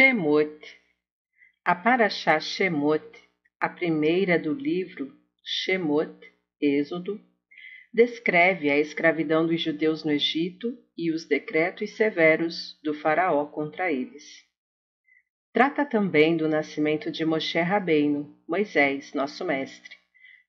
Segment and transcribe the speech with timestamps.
[0.00, 0.58] Shemot.
[1.62, 3.04] A Parashá Shemot,
[3.60, 6.16] a primeira do livro Shemot,
[6.58, 7.20] Êxodo,
[7.92, 14.24] descreve a escravidão dos judeus no Egito e os decretos severos do faraó contra eles.
[15.52, 19.94] Trata também do nascimento de Moshe Rabbeinu, Moisés, nosso mestre,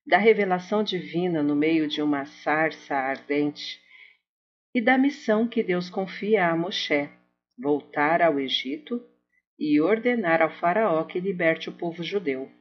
[0.07, 3.81] da revelação divina no meio de uma sarça ardente
[4.73, 7.09] e da missão que Deus confia a Moshe,
[7.59, 9.10] voltar ao Egito
[9.63, 12.51] e ordenar ao Faraó que liberte o povo judeu.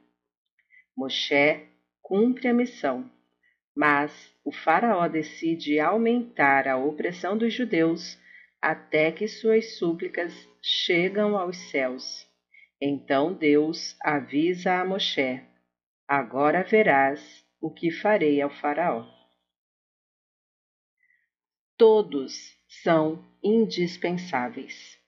[0.95, 1.67] Moshe
[1.99, 3.09] cumpre a missão,
[3.75, 8.19] mas o Faraó decide aumentar a opressão dos judeus
[8.61, 12.27] até que suas súplicas chegam aos céus.
[12.79, 15.41] Então Deus avisa a Moshe:
[16.07, 19.07] Agora verás o que farei ao Faraó.
[21.75, 25.00] Todos são indispensáveis.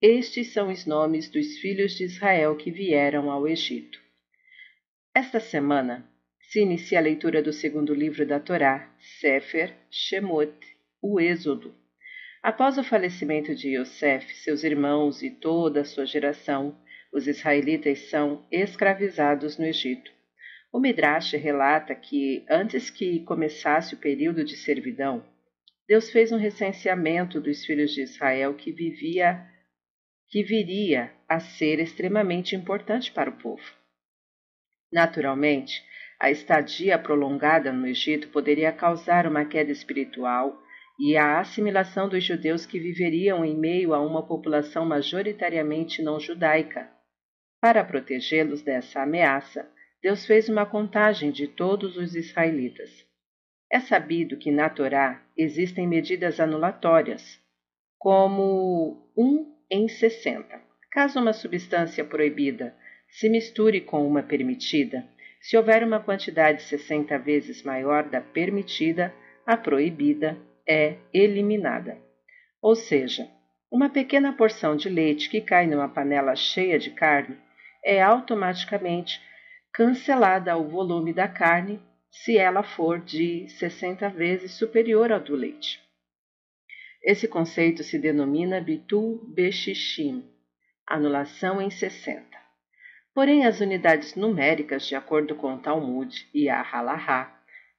[0.00, 3.98] Estes são os nomes dos filhos de Israel que vieram ao Egito.
[5.14, 6.06] Esta semana
[6.38, 10.54] se inicia a leitura do segundo livro da Torá, Sefer Shemot,
[11.00, 11.74] o Êxodo.
[12.42, 16.78] Após o falecimento de Yosef, seus irmãos e toda a sua geração,
[17.10, 20.12] os israelitas são escravizados no Egito.
[20.70, 25.24] O Midrash relata que, antes que começasse o período de servidão,
[25.88, 29.55] Deus fez um recenseamento dos filhos de Israel que vivia
[30.28, 33.62] que viria a ser extremamente importante para o povo.
[34.92, 35.82] Naturalmente,
[36.18, 40.58] a estadia prolongada no Egito poderia causar uma queda espiritual
[40.98, 46.90] e a assimilação dos judeus que viveriam em meio a uma população majoritariamente não judaica.
[47.60, 49.70] Para protegê-los dessa ameaça,
[50.02, 53.04] Deus fez uma contagem de todos os israelitas.
[53.70, 57.40] É sabido que na Torá existem medidas anulatórias,
[57.98, 60.60] como um em 60.
[60.90, 62.74] Caso uma substância proibida
[63.08, 65.06] se misture com uma permitida,
[65.40, 69.14] se houver uma quantidade 60 vezes maior da permitida,
[69.46, 70.36] a proibida
[70.66, 71.98] é eliminada.
[72.60, 73.28] Ou seja,
[73.70, 77.36] uma pequena porção de leite que cai numa panela cheia de carne
[77.84, 79.20] é automaticamente
[79.72, 81.80] cancelada ao volume da carne
[82.10, 85.85] se ela for de 60 vezes superior ao do leite.
[87.02, 90.24] Esse conceito se denomina Bitul Beshishim,
[90.86, 92.24] anulação em 60.
[93.14, 97.34] Porém, as unidades numéricas, de acordo com o Talmud e a Halahá,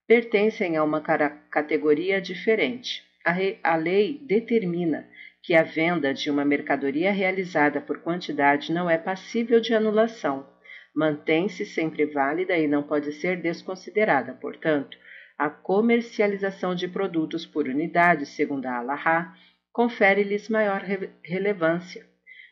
[0.06, 3.04] pertencem a uma categoria diferente.
[3.24, 5.08] A, a lei determina
[5.42, 10.46] que a venda de uma mercadoria realizada por quantidade não é passível de anulação,
[10.94, 14.32] mantém-se sempre válida e não pode ser desconsiderada.
[14.34, 14.98] Portanto,
[15.38, 19.38] a comercialização de produtos por unidade, segundo a Allahá,
[19.72, 22.04] confere-lhes maior re relevância.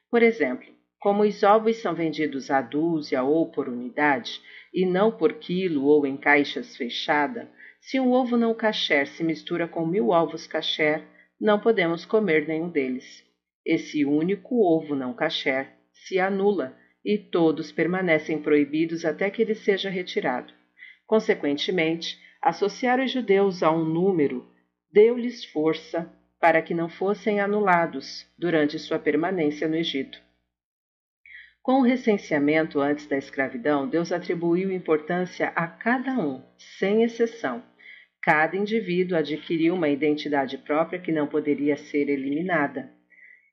[0.08, 4.40] Por exemplo, como os ovos são vendidos à dúzia ou por unidade,
[4.72, 7.48] e não por quilo ou em caixas fechadas,
[7.80, 11.02] se um ovo não kasher se mistura com mil ovos kasher,
[11.40, 13.24] não podemos comer nenhum deles.
[13.64, 19.90] Esse único ovo não kasher se anula e todos permanecem proibidos até que ele seja
[19.90, 20.52] retirado.
[21.06, 24.46] Consequentemente, associar os judeus a um número
[24.92, 26.08] deu-lhes força
[26.38, 30.22] para que não fossem anulados durante sua permanência no Egito.
[31.60, 37.64] Com o recenseamento antes da escravidão, Deus atribuiu importância a cada um, sem exceção.
[38.22, 42.88] Cada indivíduo adquiriu uma identidade própria que não poderia ser eliminada.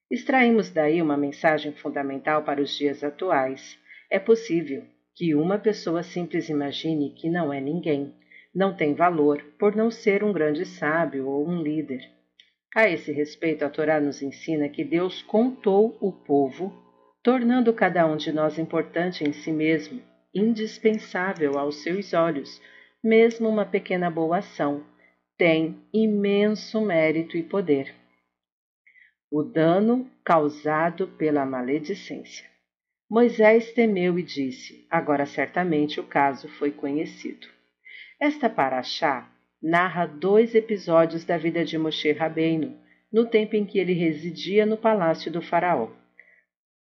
[0.10, 3.76] Extraímos daí uma mensagem fundamental para os dias atuais.
[4.08, 4.84] É possível
[5.16, 8.14] que uma pessoa simples imagine que não é ninguém,
[8.54, 12.02] não tem valor por não ser um grande sábio ou um líder.
[12.76, 16.74] A esse respeito, a Torá nos ensina que Deus contou o povo,
[17.22, 20.02] tornando cada um de nós importante em si mesmo,
[20.34, 22.62] indispensável aos seus olhos,
[23.04, 24.84] mesmo uma pequena boa ação,
[25.38, 27.94] tem imenso mérito e poder.
[29.32, 32.48] O dano causado pela maledicência.
[33.10, 37.48] Moisés temeu e disse: Agora certamente o caso foi conhecido.
[38.26, 39.30] Esta paraxá
[39.62, 42.74] narra dois episódios da vida de Moshe Rabbeinu,
[43.12, 45.92] no tempo em que ele residia no palácio do faraó.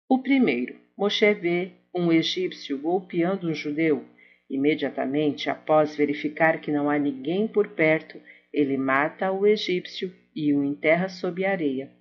[0.09, 4.03] O primeiro, Moshe vê um egípcio golpeando um judeu.
[4.49, 8.19] Imediatamente após verificar que não há ninguém por perto,
[8.51, 11.91] ele mata o egípcio e o enterra sob a areia.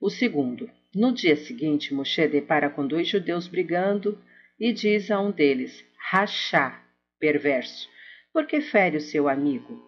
[0.00, 4.18] O segundo, no dia seguinte, Moshe depara com dois judeus brigando
[4.58, 6.82] e diz a um deles, Rachá,
[7.20, 7.97] perverso,
[8.38, 9.82] por que fere o seu amigo?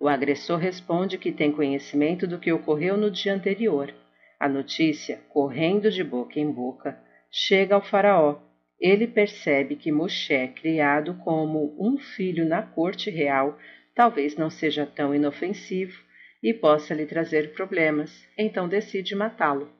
[0.00, 3.94] O agressor responde que tem conhecimento do que ocorreu no dia anterior.
[4.40, 6.98] A notícia, correndo de boca em boca,
[7.30, 8.40] chega ao faraó.
[8.80, 13.56] Ele percebe que Moshe, criado como um filho na corte real,
[13.94, 16.02] talvez não seja tão inofensivo
[16.42, 19.70] e possa lhe trazer problemas, então decide matá-lo.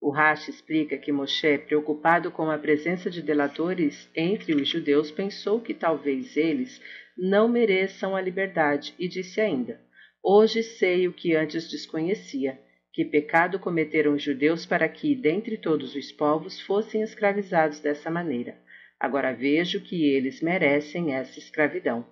[0.00, 5.60] O Rashi explica que Moshe, preocupado com a presença de delatores entre os judeus, pensou
[5.60, 6.80] que talvez eles
[7.16, 9.80] não mereçam a liberdade e disse ainda:
[10.22, 12.58] Hoje sei o que antes desconhecia,
[12.92, 18.56] que pecado cometeram os judeus para que, dentre todos os povos, fossem escravizados dessa maneira.
[18.98, 22.06] Agora vejo que eles merecem essa escravidão.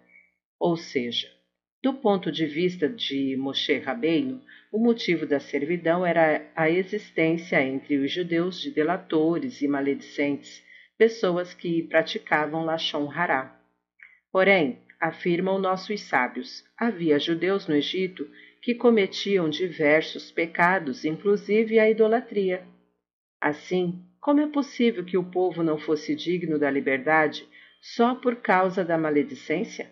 [0.58, 1.28] Ou seja,
[1.82, 4.40] do ponto de vista de Moshe Rabbeinu,
[4.70, 10.62] o motivo da servidão era a existência entre os judeus de delatores e maledicentes,
[10.96, 13.60] pessoas que praticavam Lashon Hará.
[14.30, 18.30] Porém, afirmam nossos sábios, havia judeus no Egito
[18.62, 22.64] que cometiam diversos pecados, inclusive a idolatria.
[23.40, 27.44] Assim, como é possível que o povo não fosse digno da liberdade
[27.80, 29.90] só por causa da maledicência?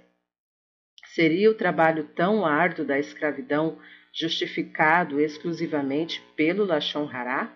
[1.15, 3.77] Seria o trabalho tão árduo da escravidão
[4.12, 7.53] justificado exclusivamente pelo Lachon Hará?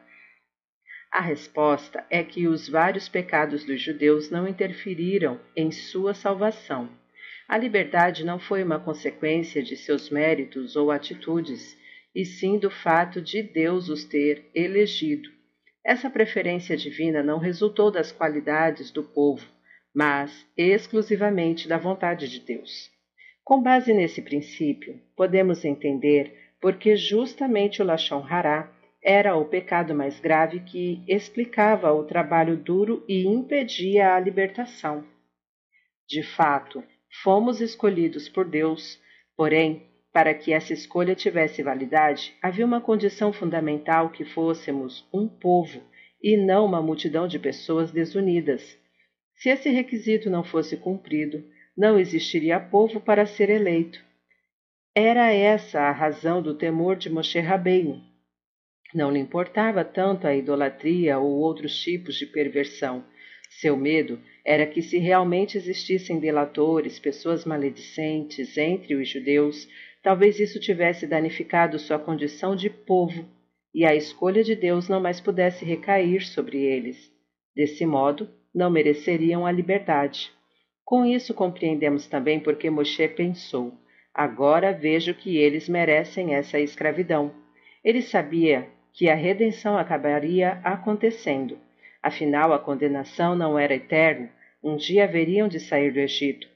[1.09, 6.91] A resposta é que os vários pecados dos judeus não interferiram em sua salvação.
[7.47, 11.79] A liberdade não foi uma consequência de seus méritos ou atitudes,
[12.12, 15.31] e sim do fato de Deus os ter elegido.
[15.85, 19.47] Essa preferência divina não resultou das qualidades do povo,
[19.95, 22.93] mas exclusivamente da vontade de Deus.
[23.44, 30.19] Com base nesse princípio, podemos entender porque justamente o Lachon Hará era o pecado mais
[30.19, 35.05] grave que explicava o trabalho duro e impedia a libertação.
[36.08, 36.82] De fato,
[37.23, 38.99] fomos escolhidos por Deus,
[39.37, 45.82] porém, para que essa escolha tivesse validade, havia uma condição fundamental que fôssemos um povo
[46.23, 48.79] e não uma multidão de pessoas desunidas.
[49.37, 51.44] Se esse requisito não fosse cumprido,
[51.76, 54.03] não existiria povo para ser eleito.
[54.94, 58.00] Era essa a razão do temor de Moshe Rabbeinu.
[58.94, 63.05] Não lhe importava tanto a idolatria ou outros tipos de perversão.
[63.50, 69.69] Seu medo era que se realmente existissem delatores, pessoas maledicentes entre os judeus,
[70.03, 73.29] talvez isso tivesse danificado sua condição de povo
[73.75, 77.11] e a escolha de Deus não mais pudesse recair sobre eles.
[77.56, 80.31] Desse modo, não mereceriam a liberdade.
[80.84, 83.72] Com isso compreendemos também porque Moshe pensou:
[84.12, 87.32] agora vejo que eles merecem essa escravidão.
[87.82, 91.58] Ele sabia que a redenção acabaria acontecendo.
[92.02, 94.31] Afinal, a condenação não era eterna,
[94.62, 96.46] um dia haveriam de sair do Egito.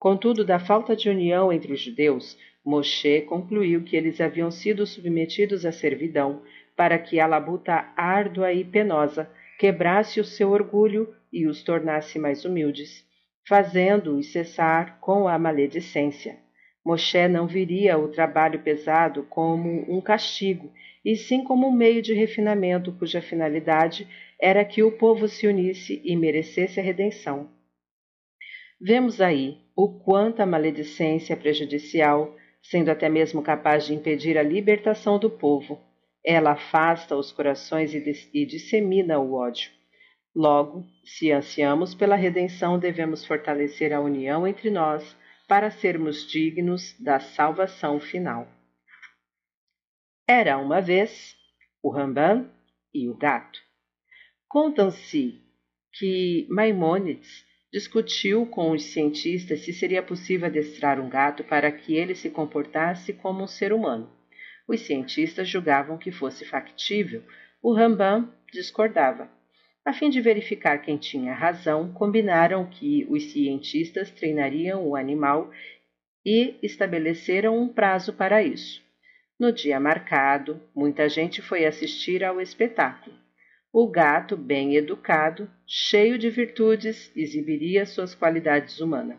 [0.00, 5.64] Contudo, da falta de união entre os judeus, Moshe concluiu que eles haviam sido submetidos
[5.64, 6.42] à servidão
[6.76, 12.44] para que a labuta árdua e penosa quebrasse o seu orgulho e os tornasse mais
[12.44, 13.05] humildes
[13.48, 16.36] fazendo-os cessar com a maledicência.
[16.84, 20.72] Moshe não viria o trabalho pesado como um castigo,
[21.04, 24.08] e sim como um meio de refinamento cuja finalidade
[24.40, 27.48] era que o povo se unisse e merecesse a redenção.
[28.80, 34.42] Vemos aí o quanto a maledicência é prejudicial, sendo até mesmo capaz de impedir a
[34.42, 35.80] libertação do povo.
[36.24, 39.70] Ela afasta os corações e, dissemina o ódio.
[40.36, 45.16] Logo, se ansiamos pela redenção, devemos fortalecer a união entre nós
[45.48, 48.46] para sermos dignos da salvação final.
[50.28, 51.34] Era uma vez
[51.82, 52.50] o Rambam
[52.92, 53.58] e o gato.
[54.46, 55.40] Contam-se
[55.94, 62.14] que Maimônides discutiu com os cientistas se seria possível adestrar um gato para que ele
[62.14, 64.12] se comportasse como um ser humano.
[64.68, 67.24] Os cientistas julgavam que fosse factível.
[67.62, 69.34] O Rambam discordava.
[69.86, 75.48] A fim de verificar quem tinha razão, combinaram que os cientistas treinariam o animal
[76.24, 78.82] e estabeleceram um prazo para isso.
[79.38, 83.16] No dia marcado, muita gente foi assistir ao espetáculo.
[83.72, 89.18] O gato, bem educado, cheio de virtudes, exibiria suas qualidades humanas.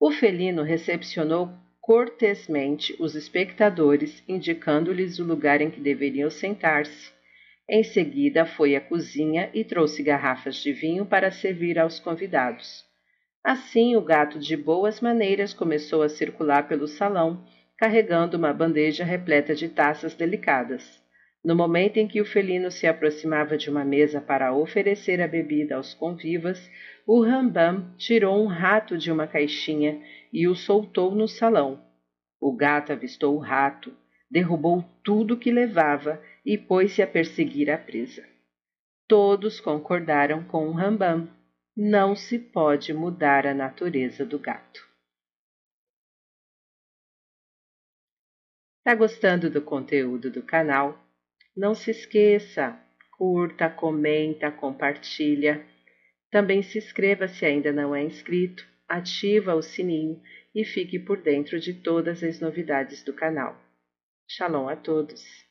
[0.00, 7.13] O felino recepcionou cortesmente os espectadores, indicando-lhes o lugar em que deveriam sentar-se
[7.68, 12.84] em seguida foi à cozinha e trouxe garrafas de vinho para servir aos convidados.
[13.42, 17.44] Assim, o gato de boas maneiras começou a circular pelo salão,
[17.78, 21.02] carregando uma bandeja repleta de taças delicadas.
[21.44, 25.76] No momento em que o felino se aproximava de uma mesa para oferecer a bebida
[25.76, 26.70] aos convivas,
[27.06, 30.00] o Rambam tirou um rato de uma caixinha
[30.32, 31.82] e o soltou no salão.
[32.40, 33.94] O gato avistou o rato,
[34.30, 38.26] derrubou tudo que levava e pôs-se a perseguir a presa.
[39.06, 41.28] Todos concordaram com o Rambam.
[41.76, 44.80] Não se pode mudar a natureza do gato.
[48.84, 50.98] Tá gostando do conteúdo do canal?
[51.56, 52.78] Não se esqueça,
[53.16, 55.64] curta, comenta, compartilha.
[56.30, 60.20] Também se inscreva se ainda não é inscrito, ativa o sininho
[60.54, 63.63] e fique por dentro de todas as novidades do canal.
[64.26, 65.43] Shalom a todos!